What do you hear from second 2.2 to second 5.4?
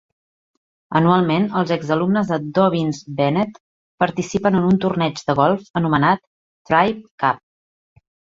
de Dobyns-Bennett participen en un torneig de